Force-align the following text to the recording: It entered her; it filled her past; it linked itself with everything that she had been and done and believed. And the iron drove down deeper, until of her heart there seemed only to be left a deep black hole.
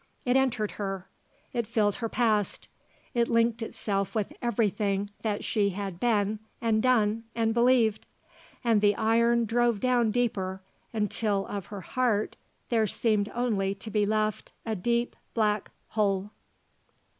It 0.25 0.35
entered 0.35 0.71
her; 0.81 1.07
it 1.53 1.67
filled 1.67 1.97
her 1.97 2.09
past; 2.09 2.67
it 3.13 3.29
linked 3.29 3.61
itself 3.61 4.15
with 4.15 4.33
everything 4.41 5.11
that 5.21 5.43
she 5.43 5.69
had 5.69 5.99
been 5.99 6.39
and 6.59 6.81
done 6.81 7.25
and 7.35 7.53
believed. 7.53 8.07
And 8.63 8.81
the 8.81 8.95
iron 8.95 9.45
drove 9.45 9.79
down 9.79 10.09
deeper, 10.09 10.63
until 10.91 11.45
of 11.45 11.67
her 11.67 11.81
heart 11.81 12.35
there 12.69 12.87
seemed 12.87 13.31
only 13.35 13.75
to 13.75 13.91
be 13.91 14.07
left 14.07 14.51
a 14.65 14.75
deep 14.75 15.15
black 15.35 15.69
hole. 15.89 16.31